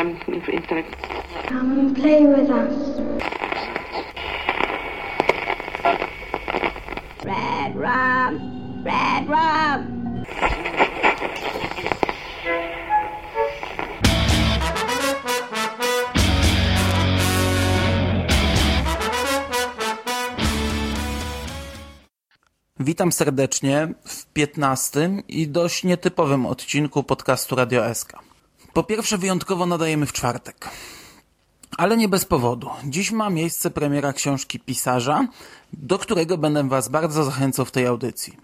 [0.00, 0.18] um.
[1.48, 2.74] Come and play with us.
[7.24, 10.00] Red rum, red rum.
[22.80, 28.29] Witam serdecznie w 15 i dość nietypowym odcinku podcastu Radio SK.
[28.72, 30.68] Po pierwsze, wyjątkowo nadajemy w czwartek.
[31.78, 32.70] Ale nie bez powodu.
[32.84, 35.28] Dziś ma miejsce premiera książki pisarza,
[35.72, 38.36] do którego będę Was bardzo zachęcał w tej audycji.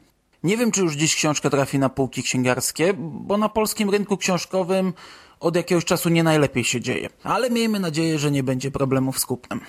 [0.43, 4.93] Nie wiem, czy już dziś książka trafi na półki księgarskie, bo na polskim rynku książkowym
[5.41, 7.09] od jakiegoś czasu nie najlepiej się dzieje.
[7.25, 9.61] Ale miejmy nadzieję, że nie będzie problemów z kupnem.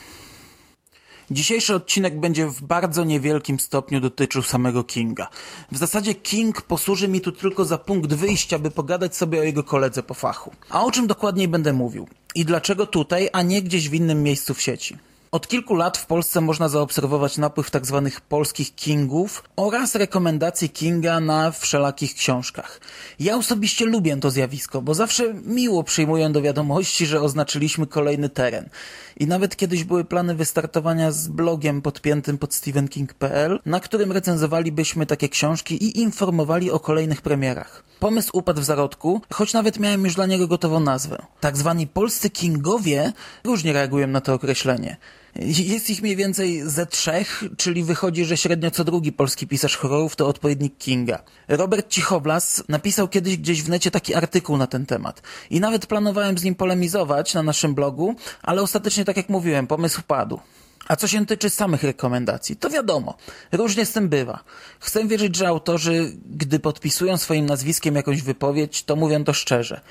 [1.32, 5.28] Dzisiejszy odcinek będzie w bardzo niewielkim stopniu dotyczył samego Kinga.
[5.72, 9.64] W zasadzie King posłuży mi tu tylko za punkt wyjścia, by pogadać sobie o jego
[9.64, 10.52] koledze po fachu.
[10.70, 12.08] A o czym dokładniej będę mówił?
[12.36, 14.98] I dlaczego tutaj, a nie gdzieś w innym miejscu w sieci?
[15.32, 18.02] Od kilku lat w Polsce można zaobserwować napływ tzw.
[18.14, 22.80] Tak polskich Kingów oraz rekomendacji Kinga na wszelakich książkach.
[23.20, 28.70] Ja osobiście lubię to zjawisko, bo zawsze miło przyjmuję do wiadomości, że oznaczyliśmy kolejny teren.
[29.18, 35.30] I nawet kiedyś były plany wystartowania z blogiem podpiętym pod stephenking.pl, na którym recenzowalibyśmy takie
[35.30, 37.84] książki i informowali o kolejnych premierach.
[38.00, 41.26] Pomysł upadł w zarodku, choć nawet miałem już dla niego gotową nazwę.
[41.40, 44.98] Tak zwani polscy kingowie różnie reagują na to określenie.
[45.42, 50.16] Jest ich mniej więcej ze trzech, czyli wychodzi, że średnio co drugi polski pisarz horrorów
[50.16, 51.24] to odpowiednik Kinga.
[51.48, 55.22] Robert Cichowlas napisał kiedyś gdzieś w necie taki artykuł na ten temat.
[55.50, 60.02] I nawet planowałem z nim polemizować na naszym blogu, ale ostatecznie, tak jak mówiłem, pomysł
[60.08, 60.40] padł.
[60.88, 63.18] A co się tyczy samych rekomendacji, to wiadomo,
[63.52, 64.40] różnie z tym bywa.
[64.80, 69.82] Chcę wierzyć, że autorzy, gdy podpisują swoim nazwiskiem jakąś wypowiedź, to mówią to szczerze.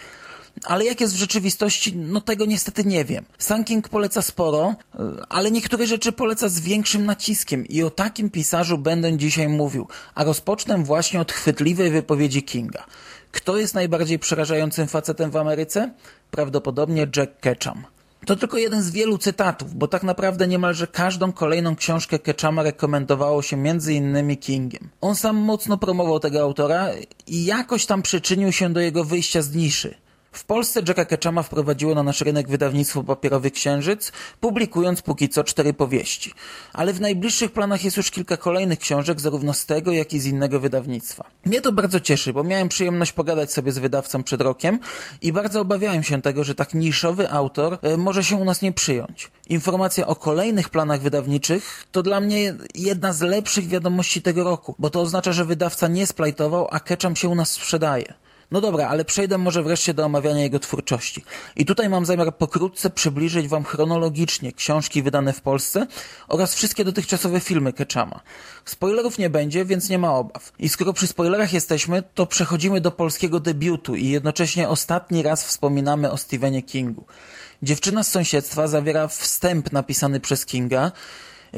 [0.65, 3.25] Ale jak jest w rzeczywistości, no tego niestety nie wiem.
[3.39, 4.75] Sanking poleca sporo,
[5.29, 10.25] ale niektóre rzeczy poleca z większym naciskiem i o takim pisarzu będę dzisiaj mówił, a
[10.25, 12.85] rozpocznę właśnie od chwytliwej wypowiedzi Kinga.
[13.33, 15.91] Kto jest najbardziej przerażającym facetem w Ameryce?
[16.31, 17.85] Prawdopodobnie Jack Ketchum.
[18.27, 23.43] To tylko jeden z wielu cytatów, bo tak naprawdę niemalże każdą kolejną książkę Ketchama rekomendowało
[23.43, 24.89] się między innymi Kingiem.
[25.01, 26.89] On sam mocno promował tego autora
[27.27, 29.95] i jakoś tam przyczynił się do jego wyjścia z niszy.
[30.37, 35.73] W Polsce Jacka Ketchama wprowadziło na nasz rynek wydawnictwo Papierowy Księżyc, publikując póki co cztery
[35.75, 36.35] powieści.
[36.73, 40.27] Ale w najbliższych planach jest już kilka kolejnych książek, zarówno z tego, jak i z
[40.27, 41.25] innego wydawnictwa.
[41.45, 44.79] Mnie to bardzo cieszy, bo miałem przyjemność pogadać sobie z wydawcą przed rokiem
[45.23, 48.73] i bardzo obawiałem się tego, że tak niszowy autor e, może się u nas nie
[48.73, 49.31] przyjąć.
[49.49, 54.91] Informacja o kolejnych planach wydawniczych to dla mnie jedna z lepszych wiadomości tego roku, bo
[54.91, 58.26] to oznacza, że wydawca nie splajtował, a Ketchum się u nas sprzedaje.
[58.51, 61.25] No dobra, ale przejdę może wreszcie do omawiania jego twórczości.
[61.57, 65.87] I tutaj mam zamiar pokrótce przybliżyć Wam chronologicznie książki wydane w Polsce
[66.29, 68.21] oraz wszystkie dotychczasowe filmy Ketchama.
[68.65, 70.53] Spoilerów nie będzie, więc nie ma obaw.
[70.59, 76.11] I skoro przy spoilerach jesteśmy, to przechodzimy do polskiego debiutu i jednocześnie ostatni raz wspominamy
[76.11, 77.05] o Stephenie Kingu.
[77.63, 80.93] Dziewczyna z sąsiedztwa zawiera wstęp napisany przez Kinga,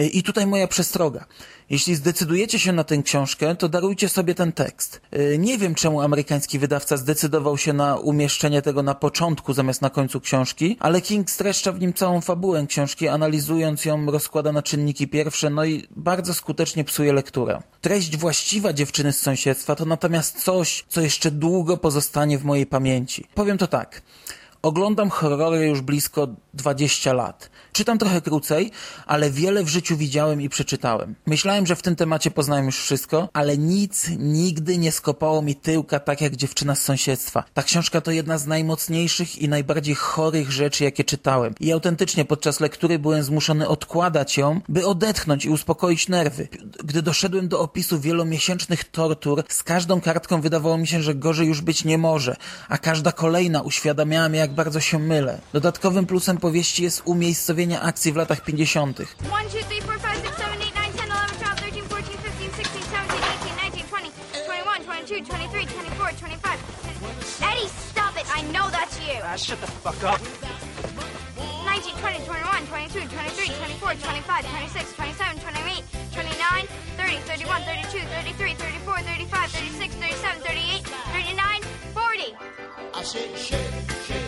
[0.06, 1.24] i tutaj moja przestroga.
[1.70, 5.00] Jeśli zdecydujecie się na tę książkę, to darujcie sobie ten tekst.
[5.16, 9.90] Y, nie wiem, czemu amerykański wydawca zdecydował się na umieszczenie tego na początku zamiast na
[9.90, 15.08] końcu książki, ale King streszcza w nim całą fabułę książki, analizując ją, rozkłada na czynniki
[15.08, 17.62] pierwsze, no i bardzo skutecznie psuje lekturę.
[17.80, 23.24] Treść właściwa dziewczyny z sąsiedztwa to natomiast coś, co jeszcze długo pozostanie w mojej pamięci.
[23.34, 24.02] Powiem to tak.
[24.62, 27.50] Oglądam horrory już blisko 20 lat.
[27.78, 28.70] Czytam trochę krócej,
[29.06, 31.14] ale wiele w życiu widziałem i przeczytałem.
[31.26, 36.00] Myślałem, że w tym temacie poznałem już wszystko, ale nic nigdy nie skopało mi tyłka
[36.00, 37.44] tak jak dziewczyna z sąsiedztwa.
[37.54, 41.54] Ta książka to jedna z najmocniejszych i najbardziej chorych rzeczy, jakie czytałem.
[41.60, 46.48] I autentycznie podczas lektury byłem zmuszony odkładać ją, by odetchnąć i uspokoić nerwy.
[46.84, 51.60] Gdy doszedłem do opisu wielomiesięcznych tortur, z każdą kartką wydawało mi się, że gorzej już
[51.60, 52.36] być nie może,
[52.68, 55.38] a każda kolejna uświadamiała mi, jak bardzo się mylę.
[55.52, 58.98] Dodatkowym plusem powieści jest umiejscowienie akcji w latach 50.
[59.00, 62.56] 1, 2, 3, 4, 5, 6, 7, 8, 9, 10, 11, 12, 13, 14, 15,
[62.56, 64.12] 16, 17, 18, 19, 20,
[64.46, 66.58] 21, 22, 23, 24, 25.
[67.42, 68.26] Eddie, stop it!
[68.34, 69.18] I know that's you!
[69.22, 70.20] Ah, shut the fuck up!
[71.64, 76.66] 19, 20, 21, 22, 23, 24, 25, 26, 27, 28, 29,
[76.96, 80.82] 30, 31, 32, 33, 34, 35, 36, 37, 38,
[81.12, 81.62] 39,
[81.92, 82.34] 40.
[82.94, 83.60] I said shake,
[84.06, 84.27] shake,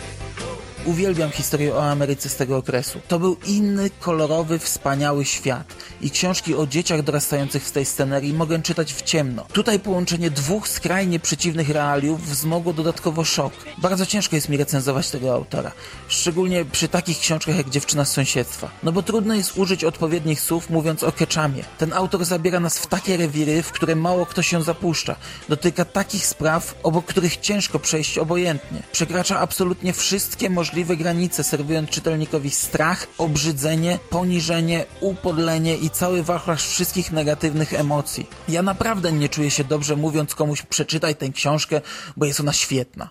[0.85, 2.99] Uwielbiam historię o Ameryce z tego okresu.
[3.07, 5.75] To był inny, kolorowy, wspaniały świat.
[6.01, 9.45] I książki o dzieciach dorastających w tej scenerii mogę czytać w ciemno.
[9.53, 13.53] Tutaj połączenie dwóch skrajnie przeciwnych realiów wzmogło dodatkowo szok.
[13.77, 15.71] Bardzo ciężko jest mi recenzować tego autora.
[16.07, 18.69] Szczególnie przy takich książkach jak Dziewczyna z sąsiedztwa.
[18.83, 21.63] No bo trudno jest użyć odpowiednich słów mówiąc o keczamie.
[21.77, 25.15] Ten autor zabiera nas w takie rewiry, w które mało kto się zapuszcza.
[25.49, 28.83] Dotyka takich spraw, obok których ciężko przejść obojętnie.
[28.91, 37.11] Przekracza absolutnie wszystkie możliwe granice, serwując czytelnikowi strach, obrzydzenie, poniżenie, upodlenie i cały wachlarz wszystkich
[37.11, 38.29] negatywnych emocji.
[38.49, 41.81] Ja naprawdę nie czuję się dobrze mówiąc komuś przeczytaj tę książkę,
[42.17, 43.09] bo jest ona świetna.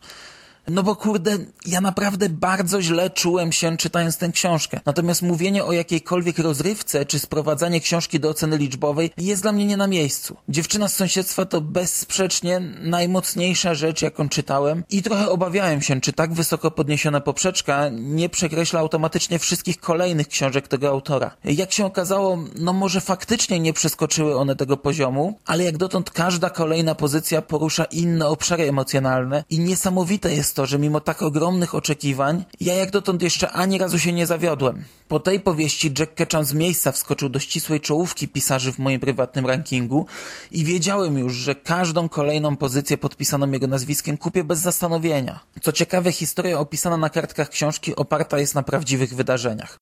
[0.69, 4.81] No bo kurde, ja naprawdę bardzo źle czułem się czytając tę książkę.
[4.87, 9.77] Natomiast mówienie o jakiejkolwiek rozrywce czy sprowadzanie książki do oceny liczbowej jest dla mnie nie
[9.77, 10.37] na miejscu.
[10.49, 16.33] Dziewczyna z sąsiedztwa to bezsprzecznie najmocniejsza rzecz, jaką czytałem i trochę obawiałem się, czy tak
[16.33, 21.37] wysoko podniesiona poprzeczka nie przekreśla automatycznie wszystkich kolejnych książek tego autora.
[21.45, 26.51] Jak się okazało, no może faktycznie nie przeskoczyły one tego poziomu, ale jak dotąd każda
[26.51, 31.75] kolejna pozycja porusza inne obszary emocjonalne i niesamowite jest to, to, że mimo tak ogromnych
[31.75, 34.85] oczekiwań, ja jak dotąd jeszcze ani razu się nie zawiodłem.
[35.09, 39.47] Po tej powieści Jack Ketchum z miejsca wskoczył do ścisłej czołówki pisarzy w moim prywatnym
[39.47, 40.07] rankingu
[40.51, 45.41] i wiedziałem już, że każdą kolejną pozycję podpisaną jego nazwiskiem kupię bez zastanowienia.
[45.63, 49.79] Co ciekawe, historia opisana na kartkach książki oparta jest na prawdziwych wydarzeniach.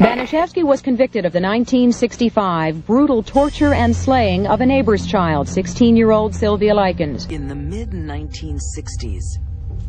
[0.00, 6.34] Banishevsky was convicted of the 1965 brutal torture and slaying of a neighbor's child, 16-year-old
[6.34, 7.26] Sylvia Likens.
[7.26, 9.24] In the mid-1960s,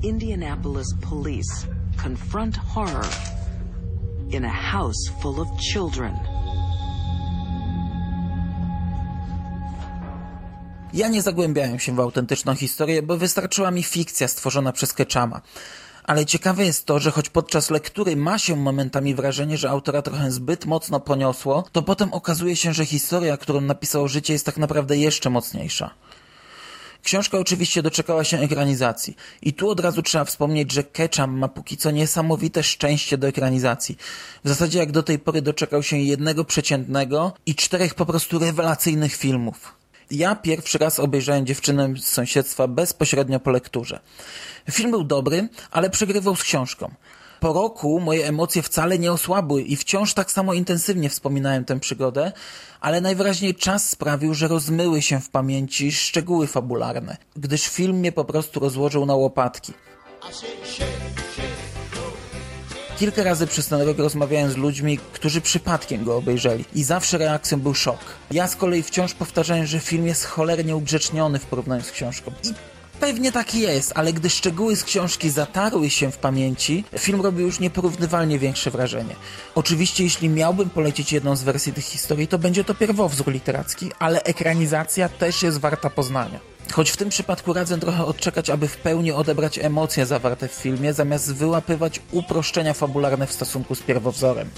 [0.04, 1.66] Indianapolis police
[1.96, 3.08] confront horror
[4.32, 6.14] in a house full of children.
[10.94, 15.42] Ja nie zagłębiałem się w autentyczną historię, bo wystarczyła mi fikcja stworzona przez Ketchama.
[16.04, 20.32] Ale ciekawe jest to, że choć podczas lektury ma się momentami wrażenie, że autora trochę
[20.32, 24.98] zbyt mocno poniosło, to potem okazuje się, że historia, którą napisał życie jest tak naprawdę
[24.98, 25.90] jeszcze mocniejsza.
[27.04, 29.16] Książka oczywiście doczekała się ekranizacji.
[29.42, 33.98] I tu od razu trzeba wspomnieć, że Ketchum ma póki co niesamowite szczęście do ekranizacji.
[34.44, 39.16] W zasadzie jak do tej pory doczekał się jednego przeciętnego i czterech po prostu rewelacyjnych
[39.16, 39.81] filmów.
[40.12, 44.00] Ja pierwszy raz obejrzałem dziewczynę z sąsiedztwa bezpośrednio po lekturze.
[44.72, 46.92] Film był dobry, ale przegrywał z książką.
[47.40, 52.32] Po roku moje emocje wcale nie osłabły i wciąż tak samo intensywnie wspominałem tę przygodę,
[52.82, 58.26] ale najwyraźniej czas sprawił, że rozmyły się w pamięci szczegóły fabularne, gdyż film mnie po
[58.26, 59.74] prostu rozłożył na łopatki.
[63.02, 67.60] Kilka razy przez ten rok rozmawiałem z ludźmi, którzy przypadkiem go obejrzeli i zawsze reakcją
[67.60, 68.00] był szok.
[68.32, 72.32] Ja z kolei wciąż powtarzałem, że film jest cholernie ugrzeczniony w porównaniu z książką.
[72.44, 72.54] I
[73.00, 77.60] Pewnie tak jest, ale gdy szczegóły z książki zatarły się w pamięci, film robił już
[77.60, 79.16] nieporównywalnie większe wrażenie.
[79.56, 84.24] Oczywiście, jeśli miałbym polecić jedną z wersji tych historii, to będzie to pierwowzór literacki, ale
[84.24, 86.51] ekranizacja też jest warta poznania.
[86.72, 90.94] Choć w tym przypadku radzę trochę odczekać, aby w pełni odebrać emocje zawarte w filmie,
[90.94, 94.50] zamiast wyłapywać uproszczenia fabularne w stosunku z pierwowzorem.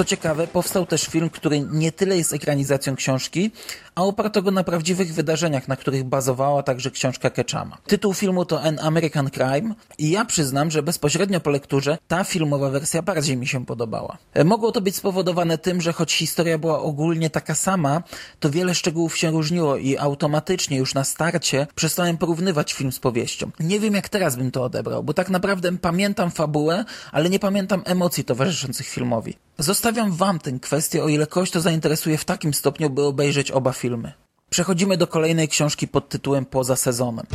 [0.00, 3.50] Co ciekawe, powstał też film, który nie tyle jest ekranizacją książki,
[3.94, 7.78] a oparto go na prawdziwych wydarzeniach, na których bazowała także książka Ketchama.
[7.86, 12.70] Tytuł filmu to An American Crime i ja przyznam, że bezpośrednio po lekturze ta filmowa
[12.70, 14.18] wersja bardziej mi się podobała.
[14.34, 18.02] E, mogło to być spowodowane tym, że choć historia była ogólnie taka sama,
[18.38, 23.50] to wiele szczegółów się różniło i automatycznie już na starcie przestałem porównywać film z powieścią.
[23.60, 27.82] Nie wiem jak teraz bym to odebrał, bo tak naprawdę pamiętam fabułę, ale nie pamiętam
[27.86, 29.36] emocji towarzyszących filmowi.
[29.60, 33.72] Zostawiam wam tę kwestię, o ile kogoś to zainteresuje w takim stopniu, by obejrzeć oba
[33.72, 34.12] filmy.
[34.50, 37.26] Przechodzimy do kolejnej książki pod tytułem Poza sezonem.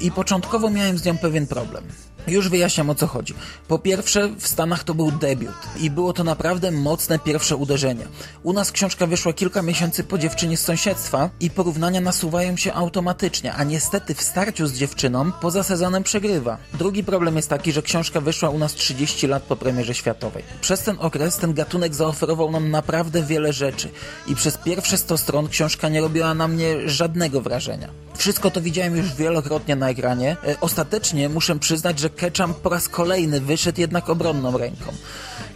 [0.00, 1.84] I początkowo miałem z nią pewien problem.
[2.30, 3.34] Już wyjaśniam o co chodzi.
[3.68, 8.06] Po pierwsze, w Stanach to był debiut i było to naprawdę mocne pierwsze uderzenie.
[8.42, 13.52] U nas książka wyszła kilka miesięcy po dziewczynie z sąsiedztwa i porównania nasuwają się automatycznie,
[13.54, 16.58] a niestety w starciu z dziewczyną poza sezonem przegrywa.
[16.74, 20.44] Drugi problem jest taki, że książka wyszła u nas 30 lat po premierze światowej.
[20.60, 23.88] Przez ten okres ten gatunek zaoferował nam naprawdę wiele rzeczy
[24.26, 27.88] i przez pierwsze 100 stron książka nie robiła na mnie żadnego wrażenia.
[28.20, 30.36] Wszystko to widziałem już wielokrotnie na ekranie.
[30.46, 34.92] E, ostatecznie muszę przyznać, że Ketchum po raz kolejny wyszedł jednak obronną ręką.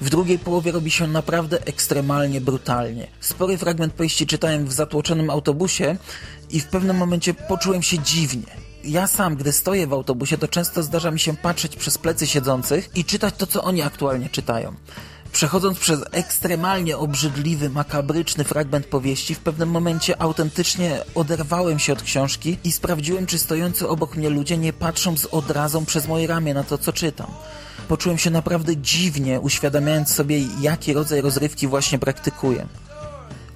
[0.01, 3.07] W drugiej połowie robi się naprawdę ekstremalnie brutalnie.
[3.21, 5.97] Spory fragment powieści czytałem w zatłoczonym autobusie
[6.51, 8.47] i w pewnym momencie poczułem się dziwnie.
[8.85, 12.91] Ja sam, gdy stoję w autobusie, to często zdarza mi się patrzeć przez plecy siedzących
[12.95, 14.75] i czytać to, co oni aktualnie czytają.
[15.35, 22.59] Przechodząc przez ekstremalnie obrzydliwy, makabryczny fragment powieści, w pewnym momencie autentycznie oderwałem się od książki
[22.65, 26.65] i sprawdziłem, czy stojący obok mnie ludzie nie patrzą z odrazą przez moje ramię na
[26.65, 27.27] to, co czytam.
[27.89, 32.67] Poczułem się naprawdę dziwnie, uświadamiając sobie, jaki rodzaj rozrywki właśnie praktykuję.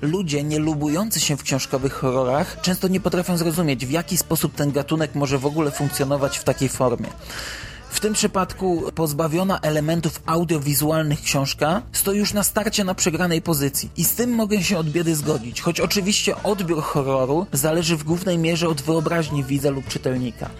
[0.02, 4.72] Ludzie nie lubujący się w książkowych horrorach często nie potrafią zrozumieć, w jaki sposób ten
[4.72, 7.08] gatunek może w ogóle funkcjonować w takiej formie.
[7.90, 13.90] W tym przypadku pozbawiona elementów audiowizualnych książka stoi już na starcie na przegranej pozycji.
[13.96, 18.38] I z tym mogę się od biedy zgodzić, choć oczywiście odbiór horroru zależy w głównej
[18.38, 20.50] mierze od wyobraźni widza lub czytelnika.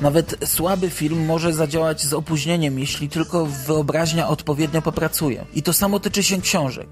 [0.00, 5.44] Nawet słaby film może zadziałać z opóźnieniem, jeśli tylko wyobraźnia odpowiednio popracuje.
[5.54, 6.88] I to samo tyczy się książek.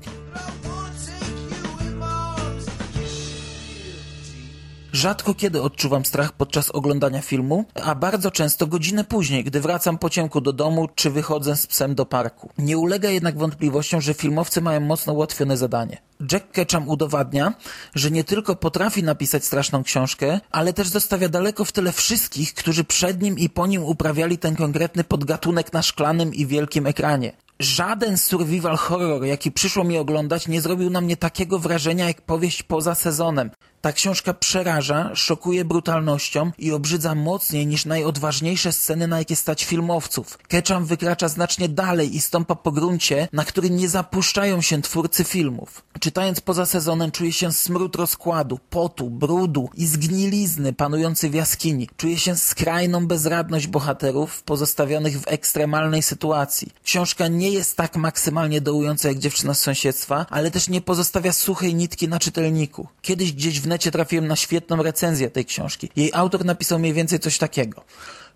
[5.02, 10.10] Rzadko kiedy odczuwam strach podczas oglądania filmu, a bardzo często godzinę później, gdy wracam po
[10.10, 12.50] ciemku do domu czy wychodzę z psem do parku.
[12.58, 15.98] Nie ulega jednak wątpliwościom, że filmowcy mają mocno ułatwione zadanie.
[16.32, 17.54] Jack Ketchum udowadnia,
[17.94, 22.84] że nie tylko potrafi napisać straszną książkę, ale też zostawia daleko w tyle wszystkich, którzy
[22.84, 27.32] przed nim i po nim uprawiali ten konkretny podgatunek na szklanym i wielkim ekranie.
[27.60, 32.62] Żaden survival horror, jaki przyszło mi oglądać, nie zrobił na mnie takiego wrażenia jak powieść
[32.62, 33.50] poza sezonem.
[33.82, 40.38] Ta książka przeraża, szokuje brutalnością i obrzydza mocniej niż najodważniejsze sceny, na jakie stać filmowców.
[40.48, 45.82] Ketchum wykracza znacznie dalej i stąpa po gruncie, na który nie zapuszczają się twórcy filmów.
[46.00, 51.88] Czytając poza sezonem czuję się smród rozkładu, potu, brudu i zgnilizny panujący w jaskini.
[51.96, 56.72] Czuję się skrajną bezradność bohaterów pozostawionych w ekstremalnej sytuacji.
[56.84, 61.74] Książka nie jest tak maksymalnie dołująca jak dziewczyna z sąsiedztwa, ale też nie pozostawia suchej
[61.74, 62.88] nitki na czytelniku.
[63.02, 65.88] Kiedyś gdzieś w necie trafiłem na świetną recenzję tej książki.
[65.96, 67.84] Jej autor napisał mniej więcej coś takiego.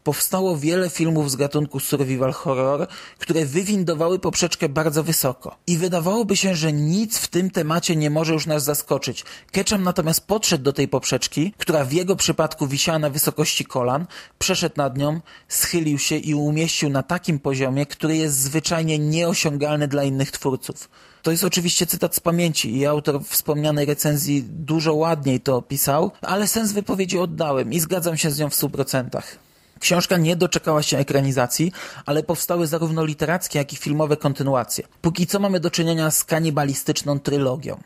[0.06, 2.86] Powstało wiele filmów z gatunku survival horror,
[3.18, 5.56] które wywindowały poprzeczkę bardzo wysoko.
[5.66, 9.24] I wydawałoby się, że nic w tym temacie nie może już nas zaskoczyć.
[9.52, 14.06] Ketchum natomiast podszedł do tej poprzeczki, która w jego przypadku wisiała na wysokości kolan,
[14.38, 20.04] przeszedł nad nią, schylił się i umieścił na takim poziomie, który jest zwyczajnie nieosiągalny dla
[20.04, 20.88] innych twórców.
[21.22, 26.48] To jest oczywiście cytat z pamięci i autor wspomnianej recenzji dużo ładniej to opisał, ale
[26.48, 29.45] sens wypowiedzi oddałem i zgadzam się z nią w stu procentach.
[29.80, 31.72] Książka nie doczekała się ekranizacji,
[32.06, 34.84] ale powstały zarówno literackie, jak i filmowe kontynuacje.
[35.00, 37.80] Póki co mamy do czynienia z kanibalistyczną trylogią.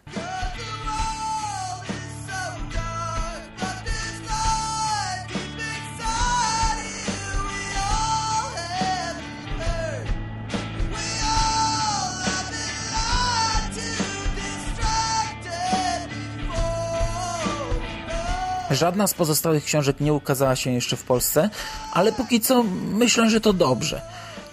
[18.71, 21.51] Żadna z pozostałych książek nie ukazała się jeszcze w Polsce,
[21.93, 22.63] ale póki co
[22.93, 24.03] myślę, że to dobrze.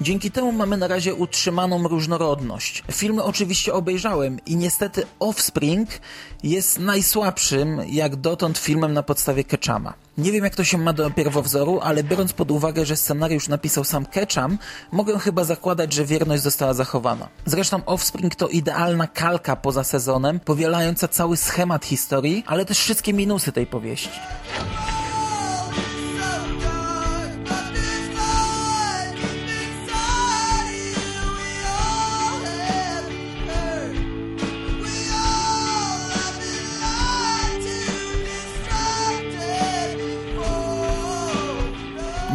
[0.01, 2.83] Dzięki temu mamy na razie utrzymaną różnorodność.
[2.91, 5.89] Filmy oczywiście obejrzałem i niestety Offspring
[6.43, 9.93] jest najsłabszym jak dotąd filmem na podstawie Ketchama.
[10.17, 13.83] Nie wiem jak to się ma do pierwowzoru, ale biorąc pod uwagę, że scenariusz napisał
[13.83, 14.57] sam Ketchum,
[14.91, 17.27] mogę chyba zakładać, że wierność została zachowana.
[17.45, 23.51] Zresztą Offspring to idealna kalka poza sezonem, powielająca cały schemat historii, ale też wszystkie minusy
[23.51, 24.19] tej powieści.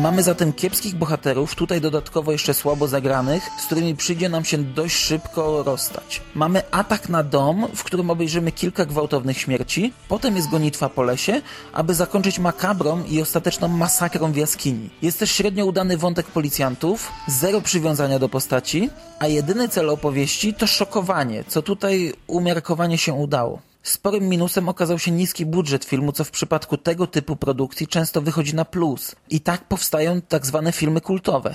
[0.02, 4.96] Mamy zatem kiepskich bohaterów, tutaj dodatkowo jeszcze słabo zagranych, z którymi przyjdzie nam się dość
[4.96, 6.22] szybko rozstać.
[6.34, 11.42] Mamy atak na dom, w którym obejrzymy kilka gwałtownych śmierci, potem jest gonitwa po lesie,
[11.72, 14.90] aby zakończyć makabrą i ostateczną masakrą w jaskini.
[15.02, 20.66] Jest też średnio udany wątek policjantów, zero przywiązania do postaci, a jedyny cel opowieści to
[20.66, 23.71] szokowanie, co tutaj umiarkowanie się udało.
[23.82, 28.54] Sporym minusem okazał się niski budżet filmu, co w przypadku tego typu produkcji często wychodzi
[28.54, 29.16] na plus.
[29.30, 31.54] I tak powstają tak zwane filmy kultowe.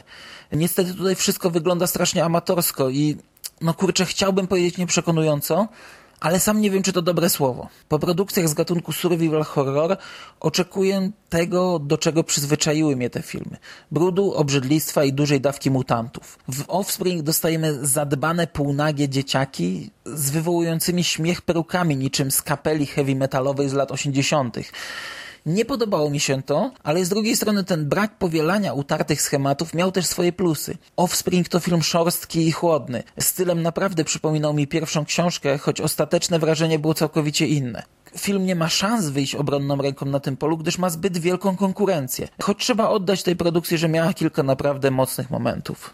[0.51, 3.17] Niestety tutaj wszystko wygląda strasznie amatorsko i
[3.61, 5.67] no kurczę, chciałbym powiedzieć nieprzekonująco,
[6.19, 7.69] ale sam nie wiem, czy to dobre słowo.
[7.89, 9.97] Po produkcjach z gatunku survival horror
[10.39, 13.57] oczekuję tego, do czego przyzwyczaiły mnie te filmy.
[13.91, 16.39] Brudu, obrzydlistwa i dużej dawki mutantów.
[16.47, 23.69] W Offspring dostajemy zadbane półnagie dzieciaki z wywołującymi śmiech perukami niczym z kapeli heavy metalowej
[23.69, 24.57] z lat 80.
[25.45, 29.91] Nie podobało mi się to, ale z drugiej strony ten brak powielania utartych schematów miał
[29.91, 30.77] też swoje plusy.
[30.95, 33.03] Offspring to film szorstki i chłodny.
[33.19, 37.83] Stylem naprawdę przypominał mi pierwszą książkę, choć ostateczne wrażenie było całkowicie inne
[38.17, 42.27] film nie ma szans wyjść obronną ręką na tym polu, gdyż ma zbyt wielką konkurencję.
[42.41, 45.93] Choć trzeba oddać tej produkcji, że miała kilka naprawdę mocnych momentów.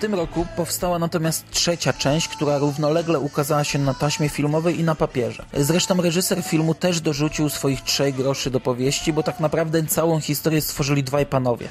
[0.00, 4.94] Tym roku powstała natomiast trzecia część, która równolegle ukazała się na taśmie filmowej i na
[4.94, 5.44] papierze.
[5.54, 10.60] Zresztą reżyser filmu też dorzucił swoich trzech groszy do powieści, bo tak naprawdę całą historię
[10.60, 11.68] stworzyli dwaj panowie.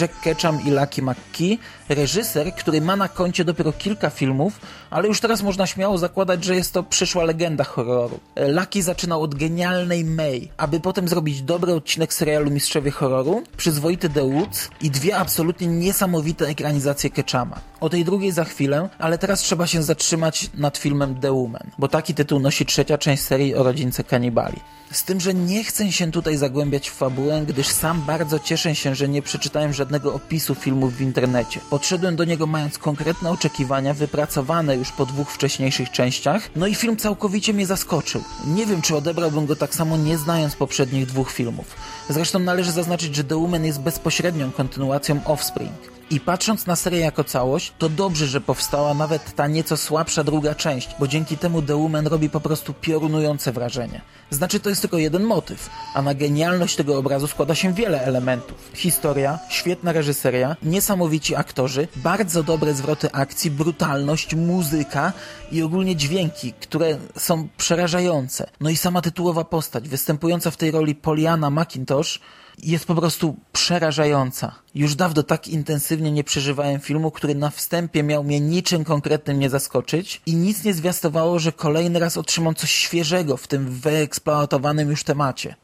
[0.00, 1.58] Jack Ketchum i Lucky McKee,
[1.88, 4.60] reżyser, który ma na koncie dopiero kilka filmów,
[4.90, 8.20] ale już teraz można śmiało zakładać, że jest to przyszła legenda horroru.
[8.36, 14.22] Lucky zaczynał od genialnej May, aby potem zrobić dobry odcinek serialu Mistrzowie Horroru, przyzwoity The
[14.30, 17.69] Woods i dwie absolutnie niesamowite ekranizacje Ketchama.
[17.80, 21.88] O tej drugiej za chwilę, ale teraz trzeba się zatrzymać nad filmem The Woman, bo
[21.88, 24.60] taki tytuł nosi trzecia część serii o rodzince kanibali.
[24.92, 28.94] Z tym, że nie chcę się tutaj zagłębiać w fabułę, gdyż sam bardzo cieszę się,
[28.94, 31.60] że nie przeczytałem żadnego opisu filmu w internecie.
[31.70, 36.96] Podszedłem do niego mając konkretne oczekiwania, wypracowane już po dwóch wcześniejszych częściach, no i film
[36.96, 38.22] całkowicie mnie zaskoczył.
[38.46, 41.66] Nie wiem, czy odebrałbym go tak samo nie znając poprzednich dwóch filmów.
[42.08, 46.00] Zresztą należy zaznaczyć, że The Woman jest bezpośrednią kontynuacją Offspring.
[46.10, 50.54] I patrząc na serię jako całość, to dobrze, że powstała nawet ta nieco słabsza druga
[50.54, 54.00] część, bo dzięki temu The Woman robi po prostu piorunujące wrażenie.
[54.30, 58.70] Znaczy to jest tylko jeden motyw, a na genialność tego obrazu składa się wiele elementów.
[58.74, 65.12] Historia, świetna reżyseria, niesamowici aktorzy, bardzo dobre zwroty akcji, brutalność, muzyka
[65.52, 68.50] i ogólnie dźwięki, które są przerażające.
[68.60, 72.20] No i sama tytułowa postać, występująca w tej roli Poliana McIntosh,
[72.62, 74.54] jest po prostu przerażająca.
[74.74, 79.50] Już dawno tak intensywnie nie przeżywałem filmu, który na wstępie miał mnie niczym konkretnym nie
[79.50, 85.04] zaskoczyć i nic nie zwiastowało, że kolejny raz otrzymam coś świeżego w tym wyeksploatowanym już
[85.04, 85.54] temacie.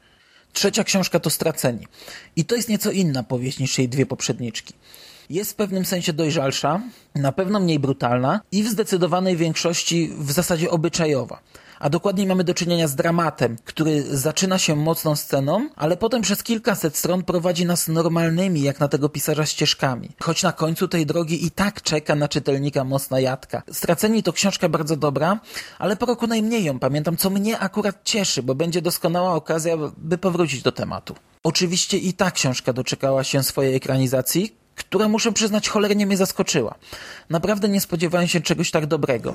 [0.53, 1.87] Trzecia książka to Straceni.
[2.37, 4.75] I to jest nieco inna powieść niż jej dwie poprzedniczki.
[5.31, 6.81] Jest w pewnym sensie dojrzalsza,
[7.15, 11.41] na pewno mniej brutalna i w zdecydowanej większości w zasadzie obyczajowa
[11.79, 16.43] a dokładniej mamy do czynienia z dramatem, który zaczyna się mocną sceną, ale potem przez
[16.43, 20.11] kilkaset stron prowadzi nas normalnymi, jak na tego pisarza, ścieżkami.
[20.23, 23.63] Choć na końcu tej drogi i tak czeka na czytelnika mocna jadka.
[23.73, 25.41] Straceni to książka bardzo dobra,
[25.79, 30.19] ale po roku najmniej ją pamiętam, co mnie akurat cieszy, bo będzie doskonała okazja, by
[30.19, 31.15] powrócić do tematu.
[31.45, 36.75] Oczywiście i ta książka doczekała się swojej ekranizacji, która muszę przyznać cholernie mnie zaskoczyła.
[37.31, 39.35] Naprawdę nie spodziewałem się czegoś tak dobrego.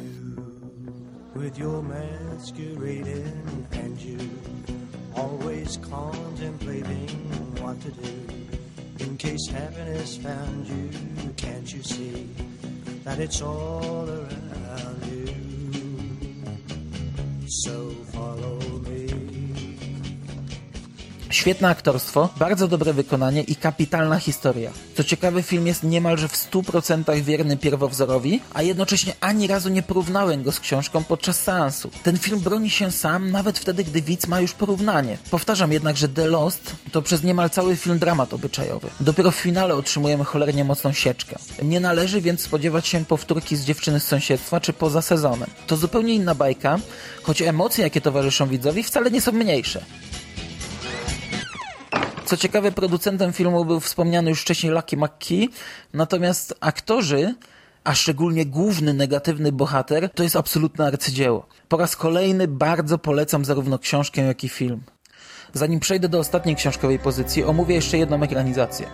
[17.63, 18.61] so follow
[21.31, 24.71] Świetne aktorstwo, bardzo dobre wykonanie i kapitalna historia.
[24.97, 30.43] Co ciekawe, film jest niemalże w 100% wierny pierwowzorowi, a jednocześnie ani razu nie porównałem
[30.43, 31.89] go z książką podczas seansu.
[32.03, 35.17] Ten film broni się sam, nawet wtedy, gdy widz ma już porównanie.
[35.31, 38.89] Powtarzam jednak, że The Lost to przez niemal cały film dramat obyczajowy.
[38.99, 41.35] Dopiero w finale otrzymujemy cholernie mocną sieczkę.
[41.63, 45.49] Nie należy więc spodziewać się powtórki z dziewczyny z sąsiedztwa czy poza sezonem.
[45.67, 46.79] To zupełnie inna bajka,
[47.23, 49.81] choć emocje, jakie towarzyszą widzowi, wcale nie są mniejsze.
[52.31, 55.49] Co ciekawe, producentem filmu był wspomniany już wcześniej Lucky McKee,
[55.93, 57.35] natomiast aktorzy
[57.83, 61.45] a szczególnie główny negatywny bohater, to jest absolutne arcydzieło.
[61.69, 64.81] Po raz kolejny bardzo polecam zarówno książkę, jak i film.
[65.53, 68.87] Zanim przejdę do ostatniej książkowej pozycji, omówię jeszcze jedną ekranizację.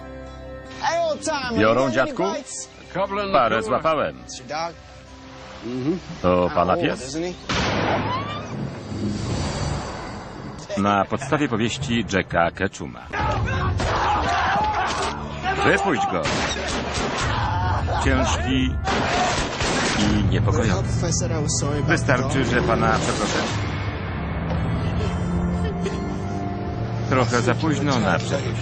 [1.57, 2.23] Biorą, dziadku?
[3.33, 4.17] Parę złapałem.
[6.21, 7.17] To pana pies?
[10.77, 13.07] Na podstawie powieści Jacka Ketchuma.
[15.65, 16.21] Wypuść go!
[18.03, 18.75] Ciężki
[19.99, 21.07] i niepokojący.
[21.87, 23.39] Wystarczy, że pana przeproszę.
[27.09, 28.57] Trochę za późno na przeprosiny.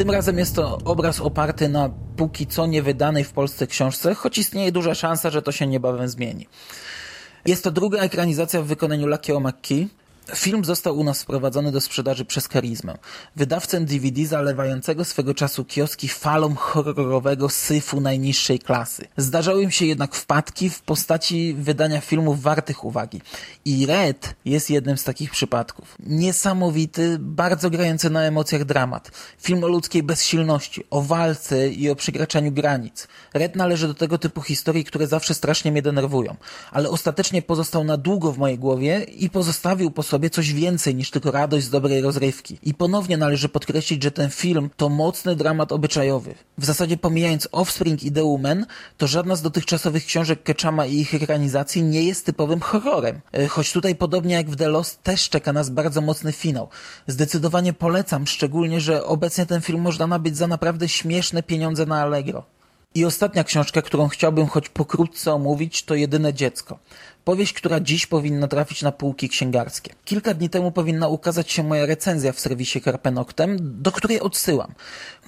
[0.00, 4.72] Tym razem jest to obraz oparty na póki co niewydanej w Polsce książce, choć istnieje
[4.72, 6.46] duża szansa, że to się niebawem zmieni.
[7.46, 9.88] Jest to druga ekranizacja w wykonaniu Lakio McKee,
[10.34, 12.98] Film został u nas wprowadzony do sprzedaży przez Karizmę,
[13.36, 19.04] wydawcę DVD zalewającego swego czasu kioski falą horrorowego syfu najniższej klasy.
[19.16, 23.20] Zdarzały im się jednak wpadki w postaci wydania filmów wartych uwagi.
[23.64, 25.94] I Red jest jednym z takich przypadków.
[26.06, 29.10] Niesamowity, bardzo grający na emocjach dramat.
[29.38, 33.08] Film o ludzkiej bezsilności, o walce i o przekraczaniu granic.
[33.34, 36.36] Red należy do tego typu historii, które zawsze strasznie mnie denerwują,
[36.70, 40.94] ale ostatecznie pozostał na długo w mojej głowie i pozostawił po sobie sobie coś więcej
[40.94, 42.58] niż tylko radość z dobrej rozrywki.
[42.62, 46.34] I ponownie należy podkreślić, że ten film to mocny dramat obyczajowy.
[46.58, 51.14] W zasadzie pomijając Offspring i The Woman, to żadna z dotychczasowych książek Ketchama i ich
[51.14, 53.20] ekranizacji nie jest typowym horrorem.
[53.32, 56.68] E, choć tutaj podobnie jak w The Lost też czeka nas bardzo mocny finał.
[57.06, 62.44] Zdecydowanie polecam, szczególnie, że obecnie ten film można nabyć za naprawdę śmieszne pieniądze na Allegro.
[62.94, 66.78] I ostatnia książka, którą chciałbym choć pokrótce omówić, to Jedyne dziecko.
[67.24, 69.94] Powieść, która dziś powinna trafić na półki księgarskie.
[70.04, 74.74] Kilka dni temu powinna ukazać się moja recenzja w serwisie Karpenoktem, do której odsyłam.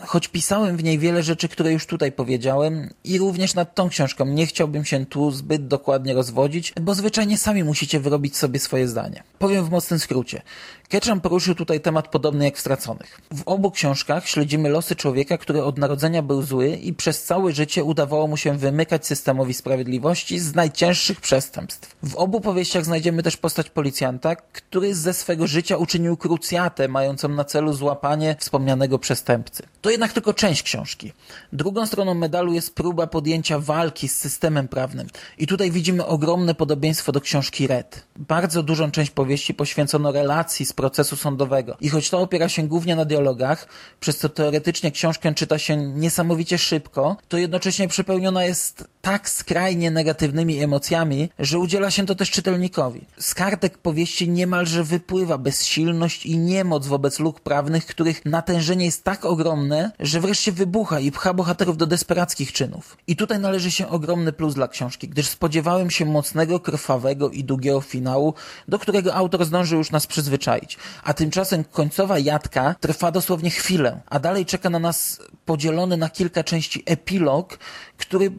[0.07, 4.27] Choć pisałem w niej wiele rzeczy, które już tutaj powiedziałem i również nad tą książką
[4.27, 9.23] nie chciałbym się tu zbyt dokładnie rozwodzić, bo zwyczajnie sami musicie wyrobić sobie swoje zdanie.
[9.39, 10.43] Powiem w mocnym skrócie.
[10.89, 13.21] Ketchum poruszył tutaj temat podobny jak w Straconych.
[13.31, 17.85] W obu książkach śledzimy losy człowieka, który od narodzenia był zły i przez całe życie
[17.85, 21.82] udawało mu się wymykać systemowi sprawiedliwości z najcięższych przestępstw.
[22.03, 27.45] W obu powieściach znajdziemy też postać policjanta, który ze swego życia uczynił krucjatę mającą na
[27.45, 29.63] celu złapanie wspomnianego przestępcy.
[29.81, 31.13] To jednak tylko część książki.
[31.53, 35.07] Drugą stroną medalu jest próba podjęcia walki z systemem prawnym.
[35.39, 38.05] I tutaj widzimy ogromne podobieństwo do książki Red.
[38.17, 41.77] Bardzo dużą część powieści poświęcono relacji z procesu sądowego.
[41.81, 43.69] I choć to opiera się głównie na dialogach,
[44.01, 50.63] przez co teoretycznie książkę czyta się niesamowicie szybko, to jednocześnie przepełniona jest tak skrajnie negatywnymi
[50.63, 53.01] emocjami, że udziela się to też czytelnikowi.
[53.19, 59.25] Z kartek powieści niemalże wypływa bezsilność i niemoc wobec luk prawnych, których natężenie jest tak
[59.25, 62.97] ogromne, że wreszcie wybucha i pcha bohaterów do desperackich czynów.
[63.07, 67.81] I tutaj należy się ogromny plus dla książki, gdyż spodziewałem się mocnego, krwawego i długiego
[67.81, 68.35] finału,
[68.69, 70.79] do którego autor zdążył już nas przyzwyczaić.
[71.05, 76.45] A tymczasem końcowa jadka trwa dosłownie chwilę, a dalej czeka na nas podzielony na kilka
[76.45, 77.59] części epilog,
[77.99, 78.33] który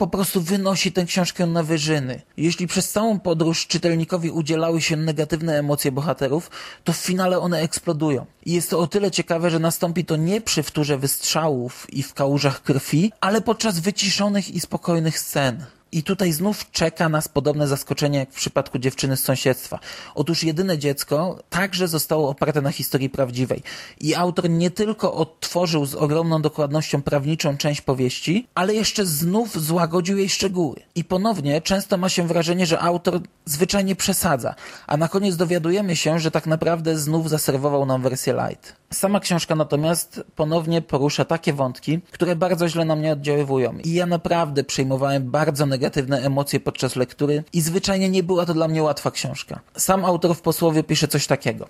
[0.00, 2.22] po prostu wynosi tę książkę na wyżyny.
[2.36, 6.50] Jeśli przez całą podróż czytelnikowi udzielały się negatywne emocje bohaterów,
[6.84, 8.26] to w finale one eksplodują.
[8.46, 12.14] I jest to o tyle ciekawe, że nastąpi to nie przy wtórze wystrzałów i w
[12.14, 15.66] kałużach krwi, ale podczas wyciszonych i spokojnych scen.
[15.92, 19.78] I tutaj znów czeka nas podobne zaskoczenie jak w przypadku dziewczyny z sąsiedztwa.
[20.14, 23.62] Otóż jedyne dziecko także zostało oparte na historii prawdziwej.
[24.00, 30.18] I autor nie tylko odtworzył z ogromną dokładnością prawniczą część powieści, ale jeszcze znów złagodził
[30.18, 30.76] jej szczegóły.
[30.94, 34.54] I ponownie często ma się wrażenie, że autor zwyczajnie przesadza,
[34.86, 38.79] a na koniec dowiadujemy się, że tak naprawdę znów zaserwował nam wersję light.
[38.92, 43.78] Sama książka natomiast ponownie porusza takie wątki, które bardzo źle na mnie oddziaływują.
[43.84, 48.68] I ja naprawdę przejmowałem bardzo negatywne emocje podczas lektury i zwyczajnie nie była to dla
[48.68, 49.60] mnie łatwa książka.
[49.76, 51.68] Sam autor w posłowie pisze coś takiego.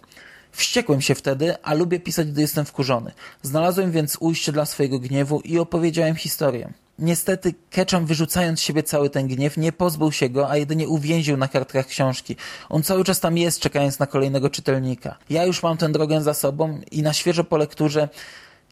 [0.52, 3.12] Wściekłem się wtedy, a lubię pisać, gdy jestem wkurzony.
[3.42, 6.72] Znalazłem więc ujście dla swojego gniewu i opowiedziałem historię.
[7.00, 11.36] Niestety, Ketchum wyrzucając z siebie cały ten gniew, nie pozbył się go, a jedynie uwięził
[11.36, 12.36] na kartkach książki.
[12.68, 15.16] On cały czas tam jest, czekając na kolejnego czytelnika.
[15.30, 18.08] Ja już mam tę drogę za sobą i na świeżo po lekturze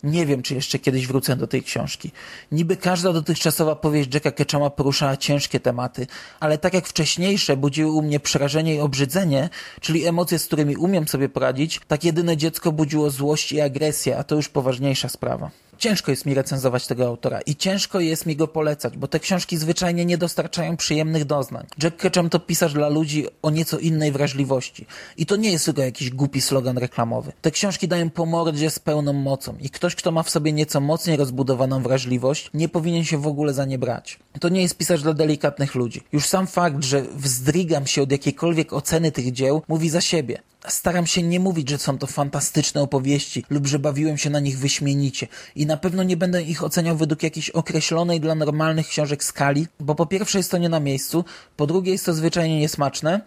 [0.02, 2.10] nie wiem, czy jeszcze kiedyś wrócę do tej książki.
[2.52, 6.06] Niby każda dotychczasowa powieść Jacka Ketchuma poruszała ciężkie tematy,
[6.40, 9.48] ale tak jak wcześniejsze budziły u mnie przerażenie i obrzydzenie,
[9.80, 14.24] czyli emocje, z którymi umiem sobie poradzić, tak jedyne dziecko budziło złość i agresję, a
[14.24, 15.50] to już poważniejsza sprawa.
[15.78, 19.56] Ciężko jest mi recenzować tego autora i ciężko jest mi go polecać, bo te książki
[19.56, 21.66] zwyczajnie nie dostarczają przyjemnych doznań.
[21.82, 24.86] Jack Ketchum to pisarz dla ludzi o nieco innej wrażliwości.
[25.16, 27.32] I to nie jest tylko jakiś głupi slogan reklamowy.
[27.42, 30.80] Te książki dają po mordzie z pełną mocą i ktoś, kto ma w sobie nieco
[30.80, 34.18] mocniej rozbudowaną wrażliwość, nie powinien się w ogóle za nie brać.
[34.40, 36.02] To nie jest pisarz dla delikatnych ludzi.
[36.12, 40.42] Już sam fakt, że wzdrigam się od jakiejkolwiek oceny tych dzieł, mówi za siebie.
[40.66, 44.58] Staram się nie mówić, że są to fantastyczne opowieści lub że bawiłem się na nich
[44.58, 49.66] wyśmienicie i na pewno nie będę ich oceniał według jakiejś określonej dla normalnych książek skali,
[49.80, 51.24] bo po pierwsze jest to nie na miejscu,
[51.56, 53.20] po drugie jest to zwyczajnie niesmaczne,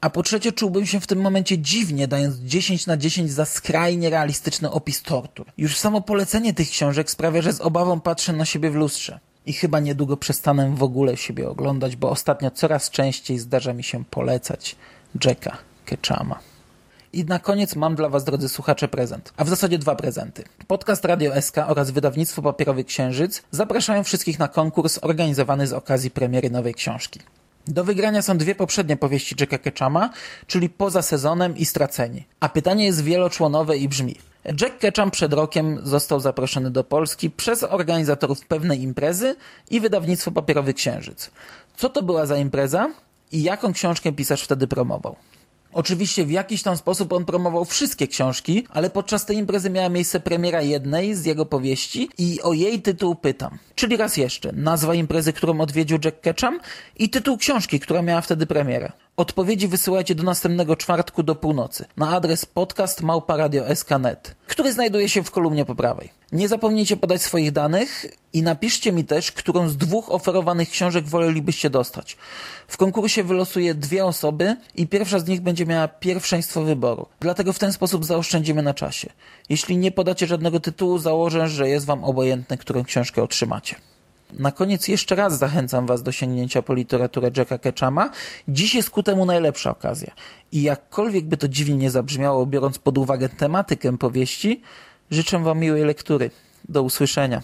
[0.00, 4.10] a po trzecie czułbym się w tym momencie dziwnie, dając 10 na 10 za skrajnie
[4.10, 5.46] realistyczny opis tortur.
[5.58, 9.20] Już samo polecenie tych książek sprawia, że z obawą patrzę na siebie w lustrze.
[9.46, 14.04] I chyba niedługo przestanę w ogóle siebie oglądać, bo ostatnio coraz częściej zdarza mi się
[14.04, 14.76] polecać
[15.24, 16.57] Jacka Ketchama.
[17.12, 19.32] I na koniec mam dla Was, drodzy słuchacze, prezent.
[19.36, 20.44] A w zasadzie dwa prezenty.
[20.66, 26.50] Podcast Radio SK oraz wydawnictwo Papierowy Księżyc zapraszają wszystkich na konkurs organizowany z okazji premiery
[26.50, 27.20] nowej książki.
[27.66, 30.10] Do wygrania są dwie poprzednie powieści Jacka Ketchama,
[30.46, 32.24] czyli Poza sezonem i Straceni.
[32.40, 34.16] A pytanie jest wieloczłonowe i brzmi.
[34.44, 39.36] Jack Ketchum przed rokiem został zaproszony do Polski przez organizatorów pewnej imprezy
[39.70, 41.30] i wydawnictwo Papierowy Księżyc.
[41.76, 42.90] Co to była za impreza
[43.32, 45.16] i jaką książkę pisarz wtedy promował?
[45.72, 50.20] Oczywiście w jakiś tam sposób on promował wszystkie książki, ale podczas tej imprezy miała miejsce
[50.20, 53.58] premiera jednej z jego powieści i o jej tytuł pytam.
[53.74, 56.60] Czyli raz jeszcze, nazwa imprezy, którą odwiedził Jack Ketchum
[56.96, 58.92] i tytuł książki, która miała wtedy premierę.
[59.18, 65.64] Odpowiedzi wysyłajcie do następnego czwartku do północy na adres podcast.małparadio.sk.net, który znajduje się w kolumnie
[65.64, 66.10] po prawej.
[66.32, 71.70] Nie zapomnijcie podać swoich danych i napiszcie mi też, którą z dwóch oferowanych książek wolelibyście
[71.70, 72.16] dostać.
[72.68, 77.06] W konkursie wylosuję dwie osoby i pierwsza z nich będzie miała pierwszeństwo wyboru.
[77.20, 79.08] Dlatego w ten sposób zaoszczędzimy na czasie.
[79.48, 83.76] Jeśli nie podacie żadnego tytułu, założę, że jest wam obojętne, którą książkę otrzymacie.
[84.32, 88.10] Na koniec jeszcze raz zachęcam Was do sięgnięcia po literaturę Jacka Ketchama.
[88.48, 90.10] Dziś jest ku temu najlepsza okazja.
[90.52, 94.62] I jakkolwiek by to dziwnie nie zabrzmiało, biorąc pod uwagę tematykę powieści,
[95.10, 96.30] życzę Wam miłej lektury.
[96.68, 97.42] Do usłyszenia.